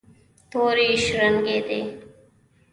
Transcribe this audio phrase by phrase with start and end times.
[0.51, 1.81] تورې شرنګېدې.